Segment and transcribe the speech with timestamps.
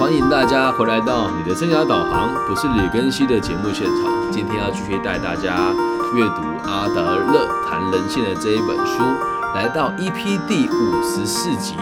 [0.00, 4.32] 欢迎大家回来到你的生涯导航，不是李根熙的节目现场。
[4.32, 5.74] 今天要继续带大家
[6.16, 9.02] 阅读阿德勒谈人性的这一本书，
[9.54, 11.74] 来到 EP 第五十四集。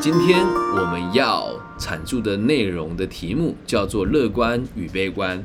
[0.00, 0.44] 今天
[0.74, 1.48] 我们要
[1.78, 5.40] 阐述的内容的题目叫做“乐观与悲观”。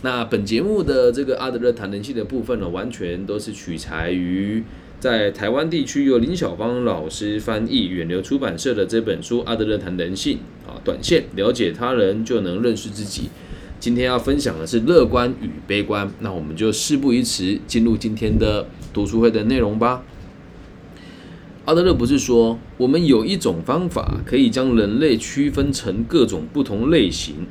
[0.00, 4.62] 那本节目的这个阿德勒谈人性的部分呢，完全都是取材于。
[5.04, 13.28] 在台湾地区由林小芳老师翻译，远流出版社的这本书《阿德勒谈人性》啊，短线了解他人就能认识自己。
[13.78, 20.02] 今天要分享的是乐观与悲观，那我们就事不宜迟，进入今天的读书会的内容吧。
[21.66, 27.46] 阿德勒不是说我们有一种方法可以将人类区分成各种不同类型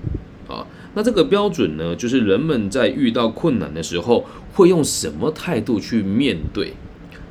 [0.48, 0.66] 啊？
[0.96, 6.74] 那这个标准呢，就是人们在遇到困难的时候会用什么态度去面对？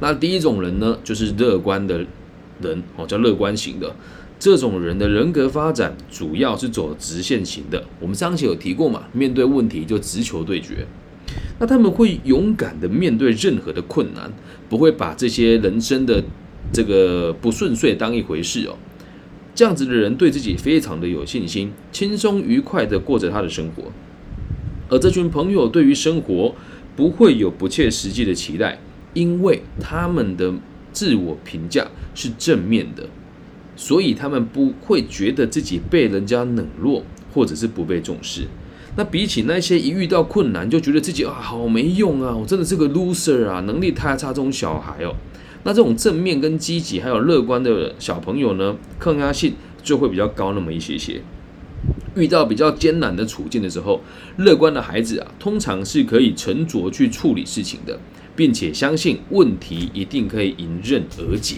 [0.02, 2.05] 那第一种人呢，就是乐观的
[2.60, 3.95] 人哦，叫乐观型的。
[4.37, 7.84] 这种人的人格发展主要是走直线型的。
[8.01, 10.85] 我们上期有提过嘛，面对问题就直球对决。
[11.60, 14.32] 那他们会勇敢的面对任何的困难，
[14.68, 16.21] 不会把这些人生的
[16.73, 18.74] 这个不顺遂当一回事哦。
[19.54, 23.85] 这样子的人对自己非常的有信心，轻松愉快的过着他的生活。
[24.88, 26.57] 而这群朋友对于生活
[26.96, 28.80] 不会有不切实际的期待。
[29.15, 30.52] 因为他们的
[30.93, 33.09] 自我评价是正面的，
[33.77, 38.46] 所以他们不会觉得自己被人家冷落或者是不被重视。
[38.96, 45.16] 那比起那些一遇到困难就觉得自己啊好没用啊，我真的是个 loser 啊，能力太差这种小孩哦，
[45.65, 51.23] 那这种正面跟积极还有乐观的小朋友呢，抗压性就会比较高那么一些些。
[52.15, 54.02] 遇到比较艰难的处境的时候，
[54.37, 57.99] 乐观的孩子啊，通常是可以沉着去处理事情的。
[58.35, 61.57] 并且相信问题一定可以迎刃而解。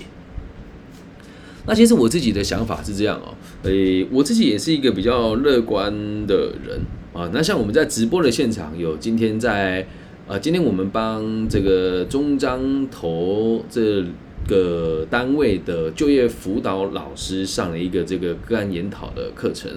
[1.66, 5.90] 那其实我自己的想法是这样哦，诶，我自己也是一个比较乐观
[6.26, 6.80] 的人
[7.14, 7.30] 啊。
[7.32, 9.86] 那像我们在直播的现场，有今天在
[10.28, 14.04] 啊，今天我们帮这个中章投这
[14.46, 19.70] 个单位的就业辅导老师上了一个这个个案研讨的课程。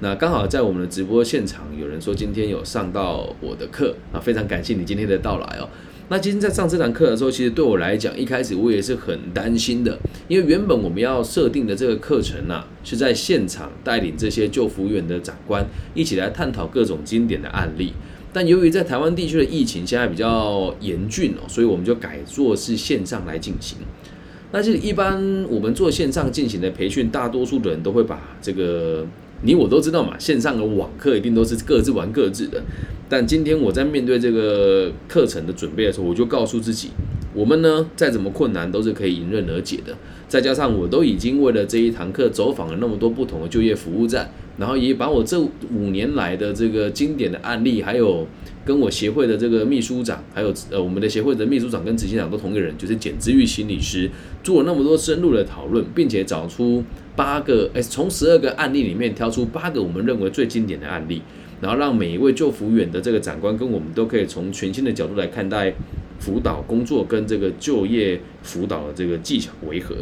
[0.00, 5.68] 那刚好在我们的直播现场，有人说今天有上到我的课啊，非常感谢你今天的到来哦。
[6.12, 15.64] 那今天在上这堂课的时候，其实对我来讲，一开始我也是很担心的，因为原本我们要设定的这个课程呢，是在现场带领这些救服务员的长官
[15.94, 17.94] 一起来探讨各种经典的案例。
[18.30, 23.78] 但由于在台湾地区的疫情现在比较严峻哦，所以我们就改做是线上来进行。
[24.50, 25.16] 那是一般
[25.48, 29.06] 我们做线上进行的培训，大多数的人都会把这个。
[29.44, 32.62] 你我都知道嘛，线上的网课一定都是各自玩各自的。
[33.08, 36.90] 但今天我在面对这个课程的准备的时候，我就告诉自己，
[37.34, 39.94] 我们呢再怎么困难都是可以迎刃而解的。
[40.28, 48.26] 再加上我都已经为了这一堂课走访了那么多不同的就业服务站，然后也把我这五年来的这个经典的案例，还有
[48.64, 54.10] 跟我协会的这个秘书长，还有呃我们的协会的秘书长跟执行长都同一个人，就是简之玉心理师，
[54.42, 56.82] 做了那么多深入的讨论，并且找出。
[57.14, 61.20] 八个，哎，从十二个案例里面挑出八个我们认为最经典的案例，
[61.60, 65.74] 然后让每一位救服员的这个长官跟我们都可以从全新的角度来看待
[66.18, 69.94] 辅导工作跟这个就业辅导的这个技巧为何。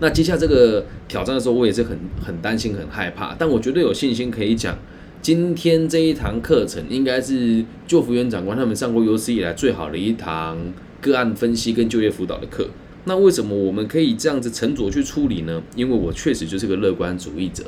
[0.00, 4.78] 那接下这个挑战的时候，我也是很很担心、很害怕，但我绝对有信心可以讲，
[5.26, 10.56] 今天这一堂课程应该是救福员长官他们上过有史以来最好的一堂
[11.00, 12.68] 个案分析跟就业辅导的课。
[13.06, 15.60] 那为什么我们可以这样子沉着去处理呢？
[15.74, 17.64] 因为我确实就是个乐观主义者，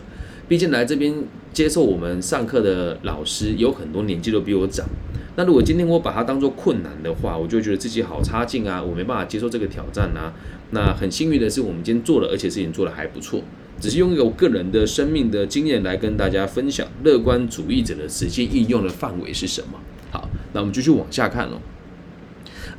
[0.47, 1.13] 毕竟来这边
[1.53, 4.87] 接受我们上课的老师有很多年纪都比我长。
[5.35, 10.33] 那如果今天我把它当做困难的话，我就觉得自己好差劲啊，我没办法接受这个挑战啊。
[10.71, 13.43] 那很幸运的是，我们今天做了，而且事情做的还不错。
[13.81, 19.79] 只是用一个个人的生命的经验来跟大家分享，乐观主义者的实际应用的范围是什么？
[20.11, 21.61] 好，那我们继续往下看喽。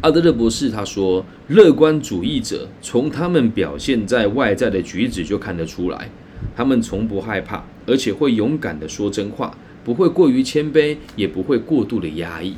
[0.02, 6.10] 阿德勒博士他说：“乐观主义者从他们表现在外在的举止就看得出来，
[6.56, 12.56] 他们从不害怕，而且会勇敢地说真话，不会过于谦卑，也不会过度的压抑。”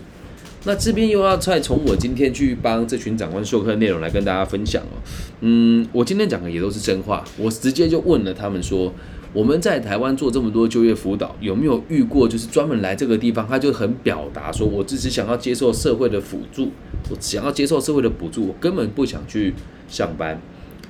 [0.63, 5.02] 那这边又要再从我今天去帮这群长官授课内容来跟大家分享哦。
[5.42, 8.94] 嗯，我今天讲的也都是真话，我直接就问了他们说。
[9.34, 16.69] 我们在台湾做这么多就业辅导，有没有遇过就是专门来这个地方，他就很表达说，我只是想要接受社会的辅助，
[17.10, 19.54] 我想要接受社会的补助，我根本不想去
[19.88, 20.38] 上班。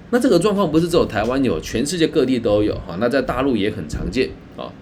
[0.09, 2.97] 那这个状况不是只有台湾有，全世界各地都有哈。
[2.99, 4.73] 那在大陆也很常见啊。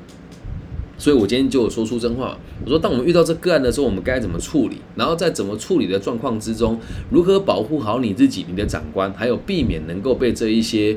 [0.99, 4.77] 所以我今天就说出真话，我说当我们遇到这个案的时候，我们该怎么处理？
[4.95, 6.79] 然后在怎么处理的状况之中，
[7.09, 10.95] 如何保护好你自己、你的长官，还有避免能够被这一些。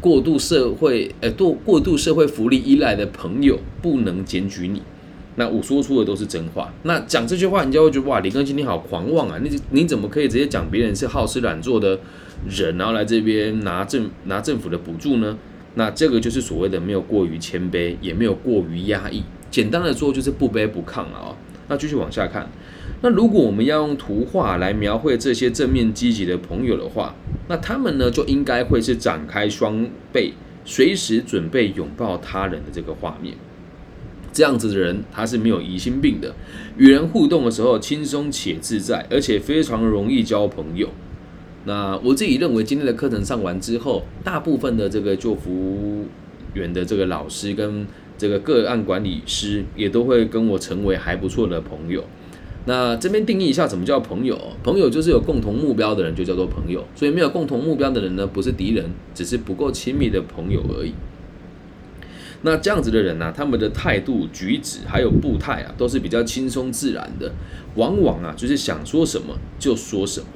[0.00, 4.82] 过度社会，呃，过过度社会福利依赖的朋友不能检举你。
[5.36, 6.74] 那我说出的都是真话。
[6.82, 9.38] 那讲这句话，人家会觉得哇，李根新你好狂妄啊！
[9.40, 12.00] 你你怎么可以直接讲别人是好吃懒做的
[12.48, 15.38] 人，然后来这边拿政拿政府的补助呢？
[15.76, 19.22] 那这个就是所谓的没有过于谦卑，也没有过于压抑。
[19.52, 21.36] 简单的说，就是不卑不亢了啊。
[21.68, 22.50] 那继续往下看。
[23.02, 27.14] 那如果我们要用图画来描绘这些正面积极的朋友的话，
[27.48, 30.34] 那他们呢就应该会是展开双臂，
[30.64, 33.34] 随时准备拥抱他人的这个画面。
[34.32, 36.34] 这样子的人，他是没有疑心病的，
[36.78, 40.88] 与人互动的时候轻松且自在，而且非常容易交朋友。
[41.64, 46.06] 那我自己认为，今天的课程上完之后，大部分的这个救服
[46.54, 47.86] 员的这个老师跟
[48.22, 52.04] 这个个案管理师，也都会跟我成为还不错的朋友。
[52.66, 54.38] 那这边定义一下，什么叫朋友？
[54.62, 56.86] 朋友就是有共同目标的人，就叫做朋友。
[56.94, 60.94] 所以没有共同目标的人呢，不是敌人，只是不够亲密的朋友而已。
[62.42, 67.32] 那这样子的人呢，他们的态度、举止还有步态啊，都是比较轻松自然的，
[67.74, 70.26] 往往啊就是想说什么就说什么。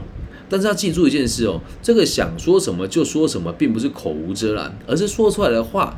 [0.48, 5.96] 但是要记住一件事哦，这个想说什么就说什么，并不是口无遮拦，而是说出来的话，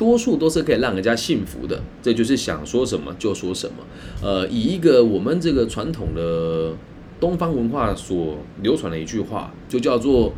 [0.00, 1.82] 多数都是可以让人家信服的。
[2.00, 3.84] 这就是想说什么就说什么。
[4.22, 6.72] 呃，以一个我们这个传统的
[7.20, 10.32] 东方文化所流传的一句话，就叫做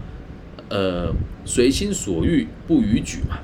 [0.69, 1.15] 呃
[1.45, 3.39] 随心所欲不逾矩嘛。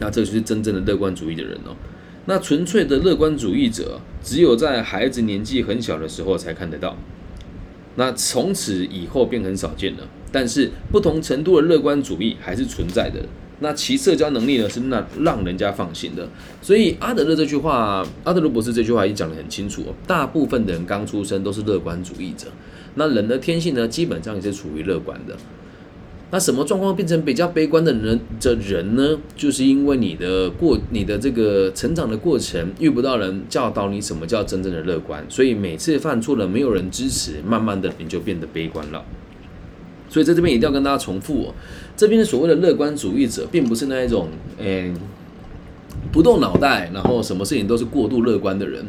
[0.00, 1.76] 那这就是真正的乐观主义的人哦。
[2.24, 6.96] 那纯粹的乐观主义者，只有在孩子年纪很小的时候才看得到。
[7.94, 10.08] 那从此以后便很少见了。
[10.32, 13.20] 但是不同程度的乐观主义还是存在的。
[13.60, 16.28] 那其社交能力呢，是那让人家放心的。
[16.60, 19.94] 所以阿德勒这句话，阿德勒博士这句话已经讲得很清楚哦。
[20.06, 22.48] 大部分的人刚出生都是乐观主义者。
[22.96, 25.36] 那人的天性呢，基本上也是处于乐观的。
[26.28, 29.16] 那什么状况变成比较悲观的人的人呢？
[29.36, 39.04] 就是因为你的过你的这个成长的过程遇不到人教导你什么叫真正的乐观，所以每次犯错了没有人支持，慢慢的你就变得悲观了。
[40.08, 41.54] 所以在这边一定要跟大家重复哦，
[41.96, 44.28] 这边所谓的乐观主义者，并不是那一种
[44.58, 44.92] 诶
[46.12, 48.84] 不动脑袋，然后什么事情都是过度乐观的人，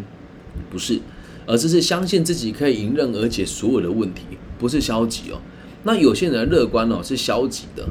[0.70, 1.00] 不是，
[1.46, 4.24] 而这是相信自己可以迎刃而解所有的问题，
[4.60, 5.40] 不是消极哦。
[5.84, 7.88] 那有些人乐观哦是消极的，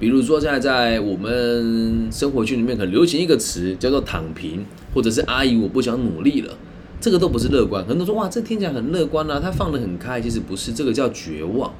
[0.00, 4.64] 比如说现在在我们生活圈里面很流行一个词叫做躺平，
[4.94, 6.56] 或者是阿姨我不想努力了，
[7.00, 7.84] 这个都不是乐观。
[7.84, 11.70] 很多人说哇这听起来很乐观啊，他放得很开，其实不是，这个叫绝望。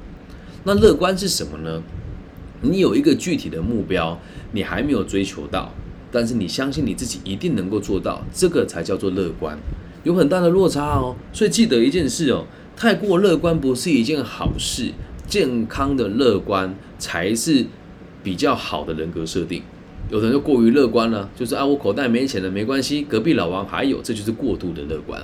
[0.65, 1.81] 那乐观是什么呢？
[2.61, 4.19] 你有一个具体的目标，
[4.51, 5.73] 你还没有追求到，
[6.11, 9.57] 但是你相信你自己一定能够做到，这个才叫做乐观。
[10.03, 12.45] 有很大的落差哦，所以记得一件事哦，
[12.75, 14.91] 太过乐观不是一件好事。
[15.27, 17.63] 健康的乐观才是
[18.23, 19.61] 比较好的人格设定。
[20.09, 25.21] 有的人就过于乐观了，就是啊，我口袋没钱了没关系，隔壁老王还有，这就是过度的乐观。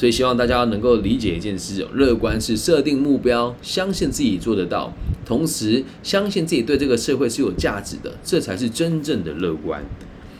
[0.00, 4.90] 所以希望大家能够理解一件事，乐观是设定目标，相信自己做得到，
[5.26, 9.84] 同时相信自己对这个社会是有价值的，这才是真正的乐观。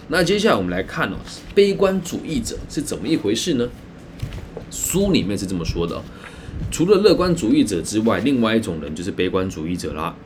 [0.09, 1.17] 那接下来我们来看哦，
[1.55, 3.69] 悲观主义者是怎么一回事呢？
[4.71, 6.03] 书里面是这么说的。
[6.71, 10.17] 除了乐观主义者之外，另外一种人就是悲观主义者啦。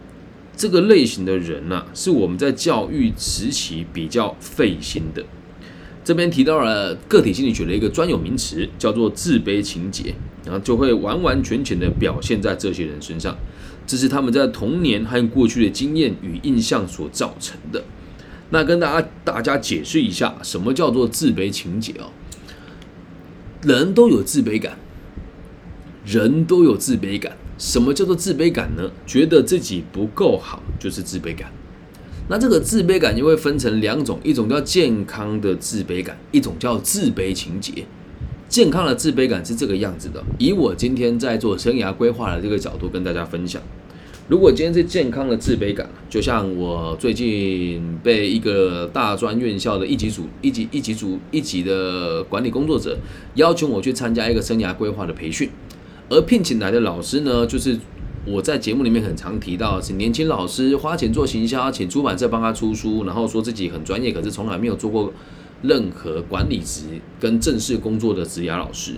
[0.56, 5.24] 这个类型的人呢，是我们在教育时期比较费心的。
[6.04, 10.14] 这边提到了个体心理学的一个专有名词，叫做自卑情节，
[10.44, 13.34] 然后就会完完全全的表现在这些人身上。
[13.86, 17.82] 这是他们在童年和过去的经验与印象所造成的。
[18.50, 22.12] 那跟大家大家解释一下，什么叫做自卑情节哦？
[23.62, 24.78] 人都有自卑感。
[26.04, 28.90] 人都有自卑感，什么叫做自卑感呢？
[29.06, 31.50] 觉得自己不够好就是自卑感。
[32.28, 37.84] 那这个自卑感就会分成两种，一种叫健康的自卑感，一种叫自卑情节。
[38.48, 43.60] 健康的自卑感是这个样子的，以我今天在做生涯规划的这个角度跟大家分享。
[44.26, 52.96] 如果今天是健康的自卑感，就像我最近被一个大专院校的一级组、一级、一级组、一级的管理工作者
[53.34, 55.50] 要求我去参加一个生涯规划的培训。
[56.08, 57.78] 而聘请来的老师呢，就是
[58.26, 65.12] 我在节目里面很常提到，是年轻老师花钱做行销，请出版社帮他出书，然后说自己很专业，可是从来没有做过
[65.62, 66.84] 任何管理职
[67.20, 68.94] 跟正式工作的职涯老师。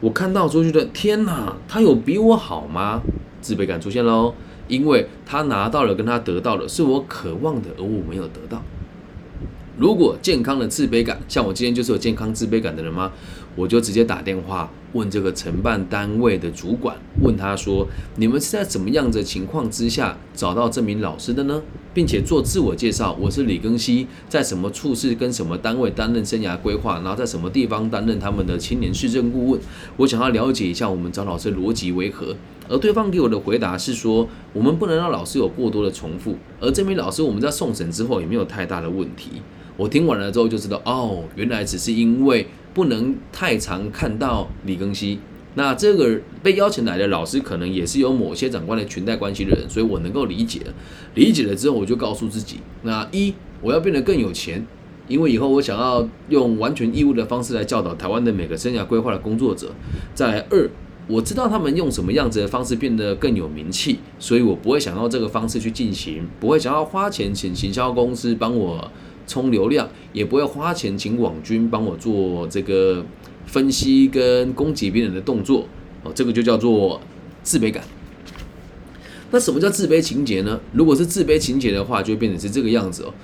[0.00, 3.02] 我看到之后觉得，天哪，他有比我好吗？
[3.40, 4.32] 自卑感出现喽，
[4.68, 8.62] 因为他拿到了跟他得到的是我渴望的，而我没有得到。
[9.76, 13.10] 如果健康的自卑感，像我今天就是有健康自卑感的人吗？
[13.58, 21.60] 我就直接打电话问这个承办单位的主管，问他说：“你们是在怎么样的情况之下找到这名老师的呢？
[21.92, 29.60] 并且做自我介绍，我是李庚希，在什么处室跟什么单位担任生涯规划，然后在什么地方担任他们的青年市政顾问。
[29.96, 32.36] 我想要了解一下我们找老师逻辑为何，
[32.68, 39.42] 而对方给我的回答是说，我们不能让老师有过多的重复，而这名老师我们在送审之后也没有太大的问题。
[39.76, 45.18] 我听完了之后就知道，哦，原来只是因为不能太常看到李庚希。
[45.54, 50.60] 那这个被邀请来的老师，可能也是有某些长官的裙带关系的人，所以我能够理解。
[51.14, 54.64] 理解了之后，我就告诉自己：那一我要变得更有钱，
[55.08, 59.72] 因为以后我想要用完全义务的方式来教导台湾的每个生涯规划的工作者。
[60.14, 60.70] 再来二，
[61.08, 68.88] 我知道他们用什么样子的方式变得更有名气，所以我不会想要这个方式去进行，不会想要花钱请行销公司帮我
[69.28, 73.06] 充流量，也不会花钱请网军帮我做这个。
[73.48, 75.66] 分析跟攻击别人的动作，
[76.04, 77.00] 哦，这个就叫做
[77.42, 77.82] 自卑感。
[79.30, 80.60] 那什么叫自卑情节呢？
[80.74, 83.14] 如果是自卑情节的话，就会变成是这个样子哦。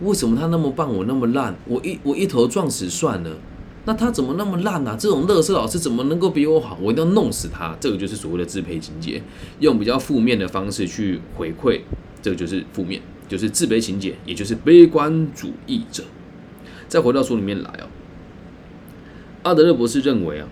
[0.00, 1.56] 为什么他那么棒，我那么烂？
[1.68, 3.36] 我一我一头撞死算了。
[3.84, 4.96] 那他怎么那么烂呢？
[4.98, 6.76] 这种乐色老师怎么能够比我好？
[6.82, 7.76] 我一定要弄死他。
[7.78, 9.22] 这个就是所谓的自卑情节，
[9.60, 11.82] 用比较负面的方式去回馈，
[12.20, 16.02] 这个就是负面，就是自卑情节，也就是悲观主义者。
[16.88, 17.86] 再回到书里面来哦。
[19.42, 20.48] 阿德勒博士认为啊，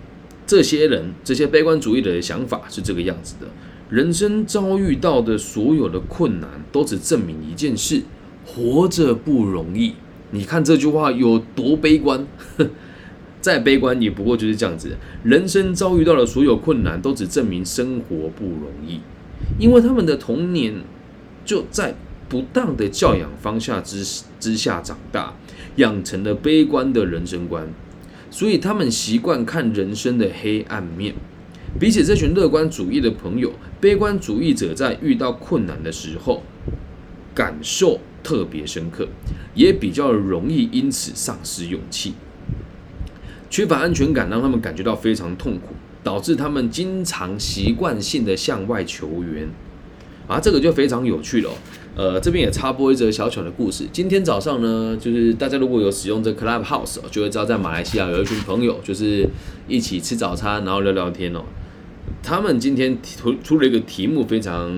[0.46, 3.46] 这些人这些悲观主义者的想法是这个样子的：
[3.88, 8.02] 人生遭遇到的所有的困难，都只证明一件事，
[8.44, 9.94] 活着不容易。
[10.30, 12.26] 你看这句话有多悲观？
[13.40, 14.96] 再悲观也不过就是这样子。
[15.22, 19.00] 人生遭遇到的所有困难，都只证明生活不容易，
[19.58, 20.82] 因为他们的童年
[21.44, 21.94] 就在
[22.28, 24.04] 不当的教养方向之
[24.40, 25.34] 之下长大，
[25.76, 27.68] 养成了悲观的人生观。
[28.30, 31.14] 所以他们习惯看人生的黑暗面，
[31.78, 36.42] 比起这群乐观主义的朋友，悲观主义者在遇到困难的时候，
[37.34, 39.08] 感受特别深刻，
[39.54, 42.14] 也比较容易因此丧失勇气。
[43.48, 45.68] 缺乏安全感让他们感觉到非常痛苦，
[46.02, 49.48] 导致他们经常习惯性的向外求援。
[50.26, 51.50] 啊，这个就非常有趣了。
[51.96, 53.86] 呃，这边也插播一则小小的故事。
[53.90, 59.26] 今天早上呢，就是大家如果有使用这 Clubhouse，就会知道在马来西亚有一群朋友，就是
[59.66, 61.40] 一起吃早餐，然后聊聊天哦。
[62.22, 64.70] 他们今天出出了一个题目，非常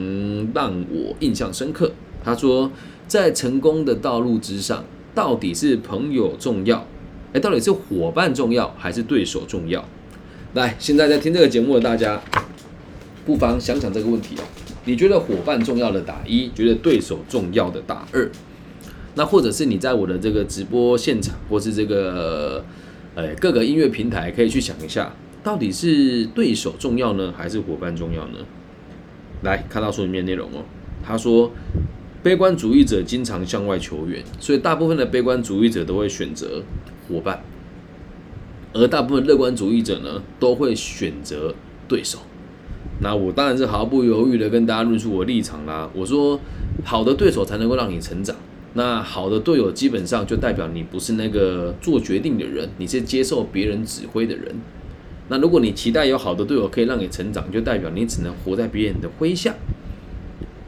[0.54, 1.90] 让我印象深刻。
[2.22, 2.70] 他说，
[3.08, 6.86] 在成功的道路之上，到底是朋友重要？
[7.32, 9.84] 哎，到底是伙伴重要，还是对手重要？
[10.54, 12.22] 来，现在在听这个节目的大家，
[13.26, 14.44] 不妨想想这个问题哦。
[14.88, 18.30] 你觉得伙伴重要的打一，觉得对手重要的打二，
[19.16, 22.64] 那或者是你在我的这个直播现场，或是这个
[23.14, 25.14] 呃各个音乐平台，可以去想一下，
[25.44, 28.38] 到底是对手重要呢，还是伙伴重要呢？
[29.42, 30.64] 来看到书里面内容哦，
[31.04, 31.52] 他说，
[32.22, 36.62] 悲观主义者经常向外求援，所以大部分的悲观主义者都会选择
[37.06, 37.44] 伙伴，
[38.72, 41.54] 而大部分乐观主义者呢，都会选择
[41.86, 42.20] 对手。
[43.00, 45.88] 那我当然是毫不犹豫的跟大家论述我立场啦。
[45.94, 46.40] 我说，
[46.84, 48.34] 好的对手才能够让你成长。
[48.74, 54.54] 那好的队友基本上就代表你不是那个做决定的人，你是接受别人指挥的人。
[55.28, 59.54] 那如果你期待有好的队友可以让你成长，就代表你只能活在别人的麾下。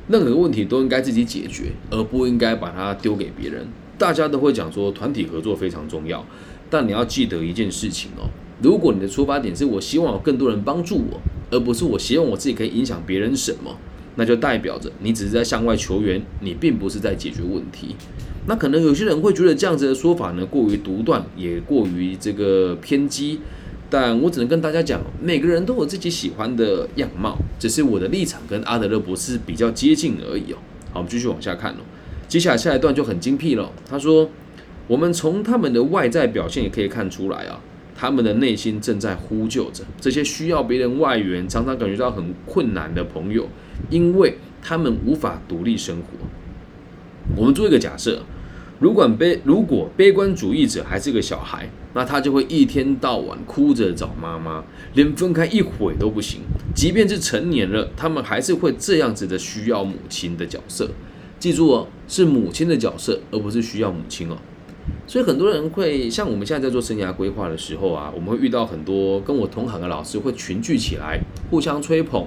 [0.09, 3.67] 任何问题都应该自己解决，而不应该把它丢给别人。
[3.97, 6.25] 大家都会讲说团体合作非常重要，
[6.69, 8.29] 但你要记得一件事情哦。
[8.63, 13.76] 如果你的出发点是我希望有更多人帮助我，而不是我希望我自己可以影响别人什么，
[14.16, 17.97] 那就代表着你只是在向外求援，你并不是在解决问题。
[18.47, 23.40] 那可能有些人会觉得这样子的说法呢过于独断，也过于这个偏激。
[23.92, 30.57] 但我只能跟大家讲，每个人都有自己喜欢的样貌，只是我的立场跟阿德勒博士比较接近而已哦。
[30.92, 31.78] 好，我们继续往下看哦。
[32.28, 33.73] 接下来下一段就很精辟了。
[33.88, 34.30] 他说，
[34.87, 37.61] 我们从他们的外在表现也可以看出来啊。
[38.00, 43.47] 他们的内心正在呼救着这些需要别人外援、常常感觉到很困难的朋友，
[43.90, 46.07] 因为他们无法独立生活。
[47.37, 48.23] 我们做一个假设：
[48.78, 54.64] 如果悲如果悲观主义者还是个小孩，那他就会一天到晚哭着找妈妈，
[54.95, 56.40] 连分开一会都不行。
[56.75, 60.88] 即便是成年了，他们还是会这样子的需要母亲的角色。
[61.38, 64.38] 记住哦，是母亲的角色，而不是需要母亲哦。
[65.07, 71.21] 所以很多人会像我们现在在做生涯规划的时候啊，我们会遇到很多跟我同行的老师会群聚起来，
[71.51, 72.27] 互相吹捧，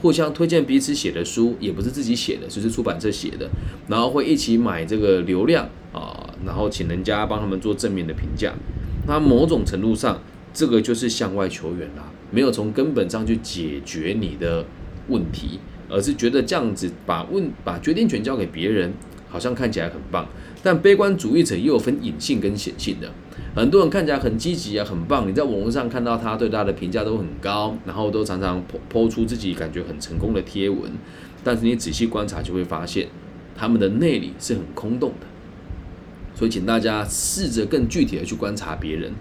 [0.00, 3.50] 互相推荐彼此写的书，也不是自己写的，就是出版社写的，
[3.88, 8.52] 然后会一起买这个流量啊，然后请人家帮他们做正面的评价。
[9.06, 10.22] 那某种程度上，
[10.54, 14.64] 这个就是向外求援啦，没有从根本上去解决你的
[15.08, 18.92] 问题，而是觉得这样子把问把决定权交给别人。
[19.32, 20.26] 好像看起来很棒，
[20.62, 23.10] 但悲观主义者也有分隐性跟显性的。
[23.54, 30.90] 很多人看起来很积极啊，很棒，你在网络上看到他对他的评价都很高，然后都常常抛出自己感觉很成功的贴文，
[31.42, 33.08] 但是你仔细观察就会发现，
[33.56, 35.26] 他们的内里是很空洞的。
[36.34, 39.12] 所以，请大家试着更具体的去观察别人。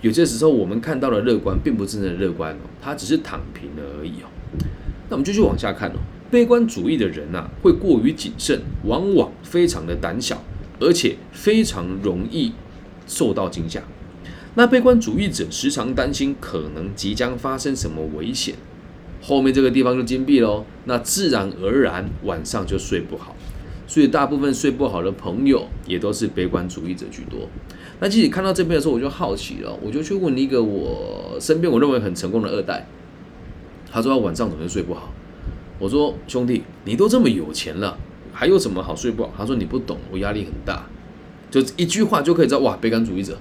[0.00, 4.28] 有些时候，我们看到的乐观，并不是真的乐观哦，他只是躺平了而已哦。
[5.08, 5.96] 那我们继续往下看哦。
[6.30, 10.42] 悲观主义的人呐，会过于谨慎，往往非常的胆小，
[10.82, 12.52] 而且非常容易
[13.06, 13.82] 受到惊吓。
[14.54, 18.54] 那悲观主义者时常担心可能即将发生什么危险，
[19.22, 20.64] 后面这个地方就金币喽。
[20.84, 23.34] 那自然而然晚上就睡不好。
[23.86, 27.48] 所以大部分睡不好的朋友也都是悲观主义者居多。
[28.00, 32.86] 那其实看到这边的时候，我就好奇了，我就去问一个我身边我认为很成功的二代，
[33.90, 35.12] 他说他晚上总是睡不好。
[35.78, 37.98] 我说兄弟，你都这么有钱了，
[38.42, 39.32] 还有什么好睡不好？
[39.38, 40.84] 他说你不懂，我压力很大，
[41.48, 43.38] 就一句话就可以知道哇，悲观主义者，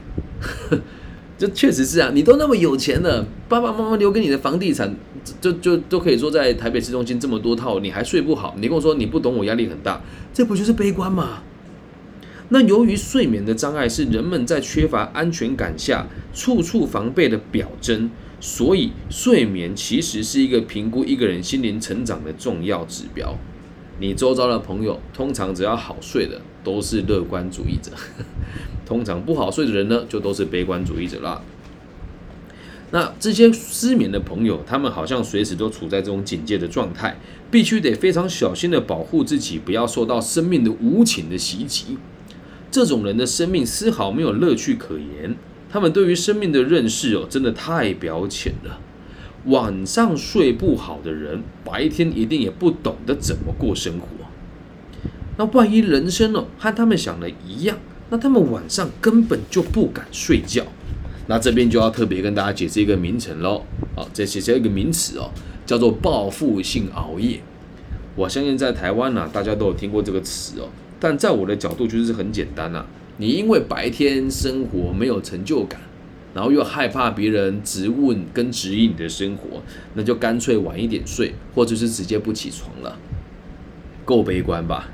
[1.39, 4.95] 这确实是啊，你都那么有钱了，爸爸妈妈留给你的房地产，
[5.41, 8.53] 就就都可以说在台北市中心这么多套，你还睡不好？
[8.59, 11.41] 你跟我说你不懂我压力很大，这不就是悲观吗？
[12.49, 18.11] 那由于睡眠的障碍是人们在缺乏安全感下处处防备的表征。
[18.39, 23.35] 所以，睡眠其实是一个评估一个人心灵成长的重要指标。
[24.01, 27.91] 你周遭的朋友，通常只要好睡的都是乐观主义者，
[28.83, 31.39] 通常不好睡的人呢，就都是悲观主义者啦。
[32.89, 37.19] 那这些失眠的朋友，他们好像随时都处在这种警戒的状态，
[37.51, 41.99] 必须得非常小心的保护自己，不要受到生命的无情的袭击。
[42.71, 45.37] 这种人的生命丝毫没有乐趣可言。
[45.69, 48.79] 他们对于生命的认识哦，真的太表浅了。
[49.45, 54.07] 晚上睡不好的人，白天一定也不懂得怎么过生活。
[55.37, 57.77] 那万一人生哦和他们想的一样，
[58.09, 60.63] 那他们晚上根本就不敢睡觉。
[61.27, 63.63] 那这边就要特别跟大家解释一个名称喽。
[63.95, 65.31] 好，这解释一个名词哦，
[65.65, 67.39] 叫做报复性熬夜。
[68.15, 70.67] 我相信在台湾呢，大家都有听过这个词哦。
[70.99, 72.85] 但在我的角度，就是很简单呐。
[73.17, 75.79] 你因为白天生活没有成就感，
[76.33, 79.61] 然后又害怕别人质问跟质疑你的生活，
[79.93, 82.97] 那就干脆晚一点睡，或者是直接不起床了，
[84.05, 84.89] 够悲观吧？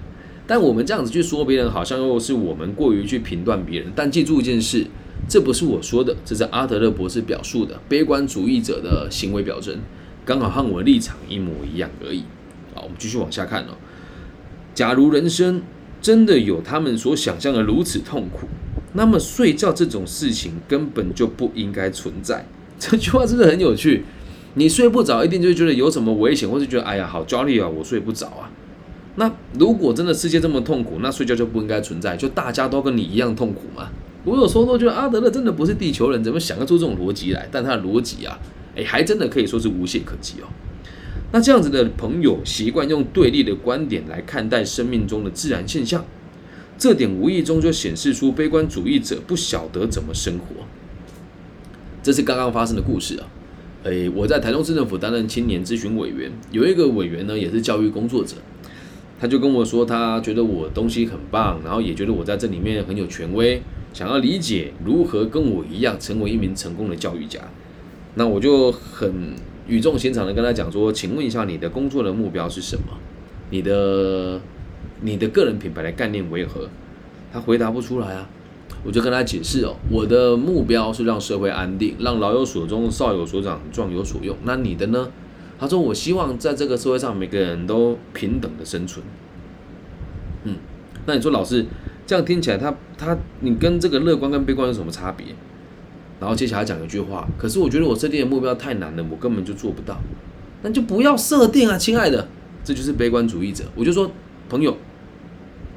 [0.45, 3.91] 但我们这样子去说别人，好像又是我们过于去评断别人。
[3.95, 4.85] 但记住一件事，
[5.27, 9.77] 这不是我说的，这是阿德勒博士表述的悲观主义者的行为表征，
[10.25, 12.23] 刚好和我的立场一模一样而已。
[12.73, 13.77] 好，我们继续往下看哦。
[14.73, 15.61] 假如人生。
[15.99, 18.47] 真的有他们所想象的如此痛苦，
[18.97, 22.43] 那么睡觉这种事情根本就不应该存在。
[22.79, 24.03] 这句话真的很有趣。
[24.55, 28.49] 你睡不着，一定就觉得有什么危险，或者觉得哎呀好焦虑啊，我睡不着啊。
[29.15, 33.89] 那如果真的世界这么痛苦，那睡觉就不应该存在，就大家都跟你一样痛苦吗？
[34.25, 37.47] 我有时候都觉得阿德勒真的不是地球人，怎么想得出这种逻辑来？
[37.51, 38.39] 但他的逻辑啊，
[38.75, 40.49] 哎，还真的可以说是无懈可击哦。
[41.31, 46.03] 那这样子的朋友习惯用对立的观点来看待生命中的自然现象，
[46.77, 50.65] 这点无意中就显示出悲观主义者不晓得怎么生活。
[52.03, 53.27] 这是刚刚发生的故事啊！
[53.83, 58.35] 诶，我在台中市政府担任青年咨询委员，有一个委员呢也是教育工作者，
[59.19, 63.61] 他就跟我说，他觉得我东西很棒，然后也觉得我在这里面很有权威，
[63.93, 67.39] 想要理解如何跟我一样成为一名成功的教育家。
[68.15, 69.35] 那我就很。
[69.67, 72.83] 语重心长的跟他讲说：“请问一下，你的工作的目标是什么？
[73.49, 74.39] 你的
[75.01, 76.69] 你的个人品牌的概念为何？”
[77.31, 78.29] 他回答不出来啊！
[78.83, 84.35] 我就跟他解释哦，我的目标是让社会安定，让老有所终，少有所长，壮有所用。
[84.43, 85.09] 那你的呢？
[85.59, 89.03] 他说：“我希望在这个社会上，每个人都平等的生存。”
[90.45, 90.55] 嗯，
[91.05, 91.65] 那你说老师
[92.05, 95.27] 这样听起来，他他你跟这个乐观跟悲观有什么差别？
[96.19, 99.99] 然后接下来讲一句话，可是我觉得我设定的目标太难了，我根本就做不到。
[100.61, 102.27] 那就不要设定啊，亲爱的，
[102.63, 103.65] 这就是悲观主义者。
[103.75, 104.09] 我就说，
[104.47, 104.77] 朋友，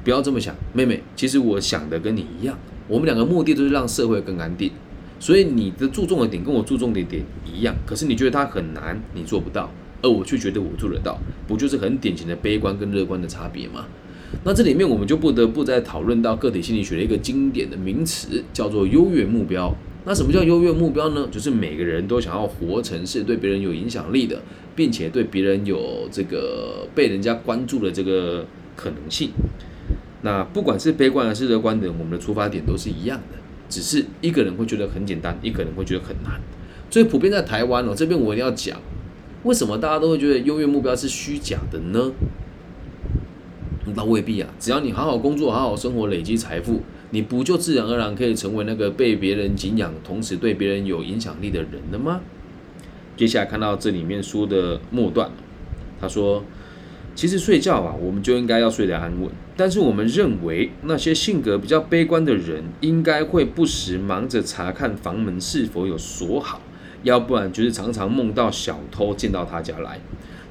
[0.03, 0.55] 不要这么想。
[0.73, 4.71] 妹妹，其实我想的跟你一样，我们两个目的都是让社会更安定。
[5.19, 13.85] 所以你的注重的点跟我注重的点一样，可是你觉得它很难，你做不到，而我却觉得我做得到，不就是很典型的悲观跟乐观的差别吗？
[14.43, 19.75] 那这里面我们就不得不再讨论到个体心理学的一个经典的名词，叫做优越目标。
[20.05, 21.27] 那什么叫优越目标呢？
[21.29, 24.41] 就是每个人都想要活成是对别人有影响力的，
[24.75, 28.43] 并且对别人有这个被人家关注的这个
[28.75, 29.29] 可能性。
[30.23, 33.37] 那不管是悲观还是乐观的，我们的出发点都是一样的，
[33.69, 36.39] 只是一个人会觉得很简单，一个人会觉得很难。
[36.89, 38.79] 所以普遍在台湾哦，这边我一定要讲，
[39.43, 42.11] 为什么大家都会觉得优越目标是虚假的呢？
[43.95, 52.21] 那未必啊，只要你好好工作、好好生活、累积财富，你不就自然而然可以成为那个被别人敬仰，同时对别人有影响力的人了吗？
[53.17, 55.31] 接下来看到这里面书的末段，
[55.99, 56.43] 他说
[57.13, 59.29] ：“其实睡觉啊，我们就应该要睡得安稳。
[59.55, 66.61] 但是我们认为那些性格比较悲观的人，应该会不时忙着查看房门是否有锁好，
[67.03, 69.99] 要不然就是常常梦到小偷进到他家来。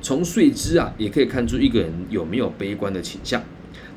[0.03, 3.42] 从睡姿啊，也可以看出一个人有没有悲观的倾向。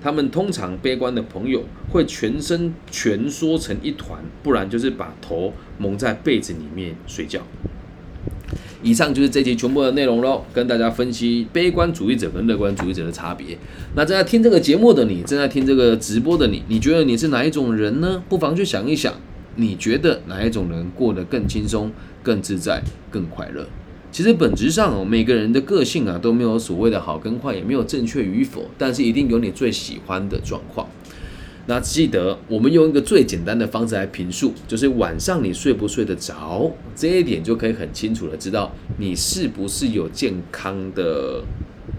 [0.02, 7.42] 他们通常悲观的朋友会全身蜷缩成一团，不然就是把头蒙在被子里面睡觉。”
[8.84, 13.58] 以上就是这集全部的内容喽，跟大家分析悲观主义者跟乐观主义者的差别。
[13.96, 18.22] 那正在听这个节目的你，正在听这个直播的你，你觉得你是哪一种人呢？
[18.28, 19.14] 不妨去想一想，
[19.56, 21.92] 你觉得哪一种人过得更轻松、
[22.22, 23.66] 更自在、更快乐？
[24.12, 30.88] 其实本质上哦，每个人的个性啊都没有所谓的好跟坏，也没有正确与否，但是一定有你最喜欢的状况。
[31.66, 41.42] 那记得，我们用一个最简单的方式来评述，就是晚上你睡不睡得着，这一点就可以很清楚的知道你是不是有健康的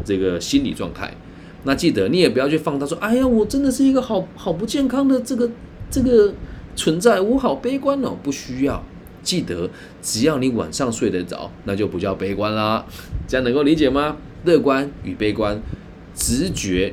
[0.04, 1.14] 这个心理状态。
[1.62, 5.50] 那记得，你也不要去放大说，哎呀，我真的是一个好好不健康的这个
[5.90, 6.34] 这个
[6.76, 8.14] 存在，我好悲观哦。
[8.22, 8.84] 不需要，
[9.22, 9.70] 记得，
[10.02, 12.84] 只要你晚上睡得着，那就不叫悲观啦。
[13.26, 14.18] 这样能够理解吗？
[14.44, 15.58] 乐观与悲观，
[16.14, 16.92] 直觉。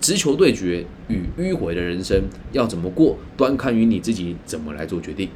[0.00, 5.28] 直球对决与迂回的人生要怎么过，端看于你自己怎么来做决定。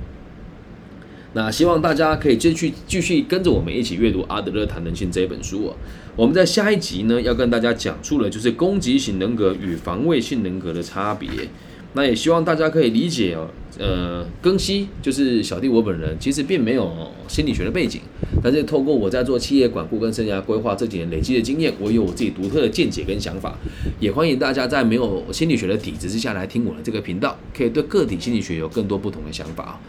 [1.33, 5.77] 那希望大家可以继续继续跟着我们一起阅读阿德勒谈人性这一本书哦。
[6.17, 11.29] 我们在下一集呢，要跟大家讲述的就是攻击型人格与防卫性人格的差别。
[11.97, 13.49] 那也希望大家可以理解哦。
[13.79, 16.91] 呃，庚希就是小弟我本人，其实并没有
[17.27, 18.01] 心理学的背景，
[18.43, 23.59] 但是透过我在做企业管顾跟生涯规划这几年累积的经验，我有我自己独特的见解跟想法，
[23.99, 29.81] 也欢迎大家在没有心理学的底子之下来听我的这个频道，可以对个体心理学有更多不同的想法。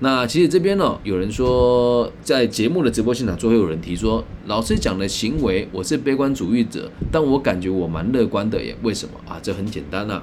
[0.00, 9.38] 那其实这边呢，有人说在节目的直播现场，最后有人提说，老师讲的行为，我是悲观主义者，但我感觉我蛮乐观的耶，为什么啊？
[9.42, 10.22] 这很简单啊。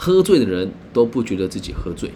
[0.00, 2.08] 喝醉的人都不觉得自己喝醉，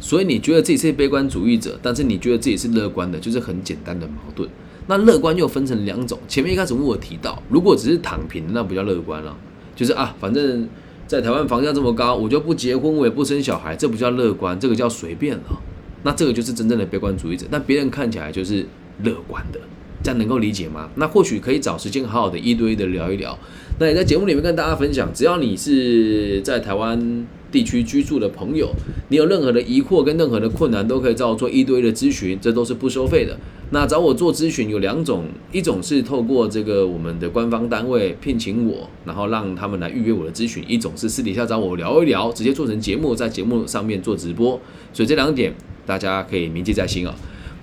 [0.00, 4.48] 所以你觉得自己是悲观主义者，但是你觉得自己是乐观的，就是很简单的矛盾。
[4.88, 9.36] 那乐观又分成两种，前面一开始我提到，如果只是躺平，那不叫乐观了，
[9.76, 10.68] 就是啊，反正
[11.06, 15.62] 在台湾房价这么高，我就不结婚，我也不生小孩，这不叫乐观，这个叫随便了。
[16.02, 18.66] 那这个就是真正的悲观主义者，那别人看起来就是
[19.04, 19.60] 乐观的，
[20.02, 20.90] 这样能够理解吗？
[20.96, 23.38] 那或许可以找时间好好的一对一的聊一聊。
[23.78, 28.70] 那也在节目里面跟大家分享，只要你是在台湾地区居住的朋友，
[29.08, 33.36] 你有任何的疑惑跟任何的困难，都可以找我做一对一的咨询，这都是不收费的。
[33.70, 44.60] 那找我做咨询有两种，一种是透过这个我们的官方单位聘请我，然后让他们来预约我的咨询；一种是私底下找我聊一聊，直接做成节目，在节目上面做直播。
[44.92, 45.54] 所以这两点
[45.86, 47.14] 大家可以铭记在心啊。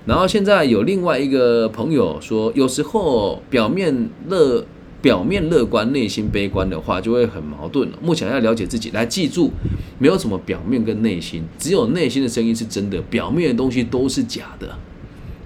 [0.06, 4.64] 然后现在有另外一个朋友说，有时候表面乐。
[5.02, 7.98] 表面乐观，内心悲观的话，就会很矛盾了。
[8.02, 9.50] 目前要了解自己，来记住，
[9.98, 14.76] 没有什么表面跟内心，只有内心的声音是真的，表面的东西都是假的。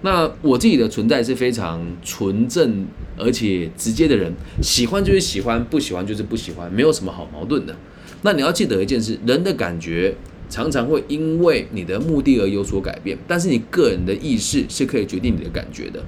[0.02, 2.84] 那我自己的存在是非常纯正
[3.16, 7.76] 而且直接的人，喜欢就是喜欢，不喜欢就是不喜欢，没有什么好矛盾的。
[8.22, 10.16] 那你要记得一件事，人的感觉
[10.54, 16.00] 常常会因为你的目的而有所改变，但是你个人的意识是可以决定你的感觉的。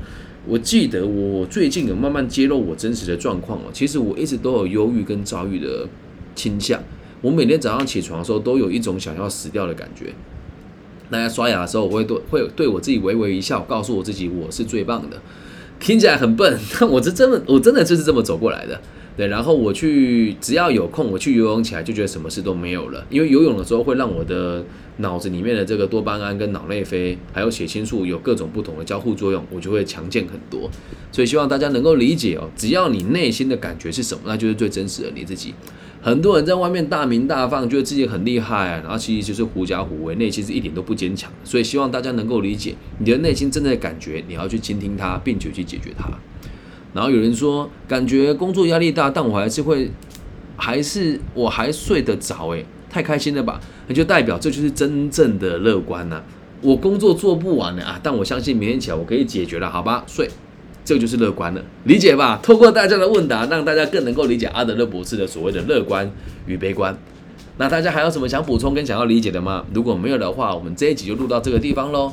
[0.47, 5.89] 我记得我最近有慢慢揭露我真实的状况哦，其实我一直都有忧郁跟躁郁的
[6.37, 6.81] 倾向。
[7.23, 10.15] 我每天早上起床的时候都有一种想要死掉的感觉。
[11.11, 15.21] 大家刷牙的时候，我会对会对我自己微微一笑，告诉我自己我是最棒的。
[15.81, 18.81] 听起来很笨，但我是真的，我真的就是这么走过来的。
[19.17, 24.63] 对，然后我去，只要有空，我去游泳起来就觉得什么事都没有了，因为游泳的时候会让我的
[24.99, 30.71] 脑子里面的这个多巴胺跟脑内啡还有血清素有各种不同的交互作用，我就会强健很多。
[31.11, 35.55] 所以希望大家能够理解哦，只要你内心的感觉是什么，那就是最真实的你自己。
[36.03, 41.33] 很多人在外面大名大放，觉得自己很厉害，然后其实就是狐假虎威，内心是一点都不坚强。
[41.43, 46.09] 所以希望大家能够理解你的内心真的感觉，你要去倾听它，并且去解决它。
[46.97, 49.91] 然后有人说，感觉工作压力大，但我还是会，
[50.57, 53.61] 还是我还睡得着，诶，太开心了吧？
[53.87, 56.23] 那就代表这就是真正的乐观呐。
[56.63, 60.03] 我工作做不完了啊，但我相信明天起来我可以解决了，好吧？
[60.07, 60.27] 睡，
[60.87, 62.41] 这就是乐观了，理解吧？
[62.43, 66.11] 透过大家的问答，让大家更能够理解阿德勒博士的所谓的乐观
[66.47, 66.97] 与悲观。
[67.59, 69.67] 那大家还有什么想补充跟想要理解的吗？
[69.75, 72.13] 如果没有的话，我们这一集就录到这个地方喽。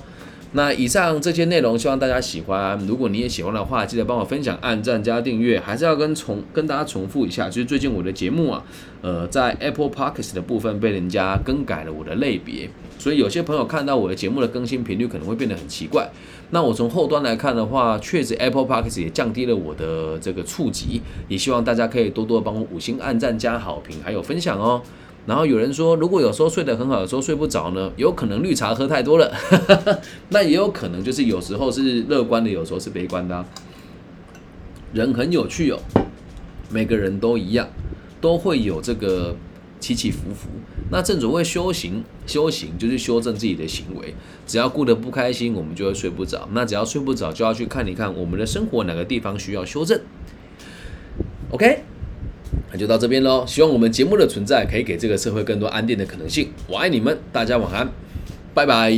[0.55, 2.77] 那以上这些内容，希望大家喜欢。
[2.87, 5.59] 如果你也喜欢的话，记得帮我分享、按赞加订阅。
[5.59, 8.63] 还是要跟重跟大家重复一下，就是最近我的节目啊，
[9.01, 16.07] 呃，在 Apple Podcast 的部分被人家更改了我的类别，所以有些朋友看到我的节目的更新频率可能会变得很奇怪。
[16.51, 24.83] 那我从后端来看的话，确实 Apple Podcast 也降低了我的这个触及，也希望大家可以多多帮我五星按赞加好评，还有分享哦。
[25.25, 29.33] 然后有人说，如果有时候睡得很好，有时候睡不着呢，有可能绿茶喝太多了，
[30.29, 33.45] 那也有可能就是有时候是乐观的，有时候是悲观的。
[34.91, 35.79] 人很有趣哦，
[36.69, 37.67] 每个人都一样，
[38.19, 39.35] 都会有这个
[39.79, 40.49] 起起伏伏。
[40.91, 44.13] 那正所谓修行，修行就是修正自己的行为。
[44.45, 46.47] 只要过得不开心，我们就会睡不着。
[46.51, 49.99] 那只要睡不着，就要去看一看我们的生活哪个地方需要修正。
[51.49, 51.83] OK。
[52.71, 56.49] 那就到这边喽，希望我们节目的存在可以给这个社会更多安定的可能性。
[56.67, 57.87] 我爱你们，大家晚安，
[58.53, 58.91] 拜拜。